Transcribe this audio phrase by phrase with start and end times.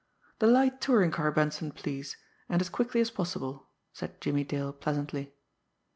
[0.39, 2.17] "The light touring car, Benson, please,
[2.49, 5.35] and as quickly as possible," said Jimmie Dale pleasantly.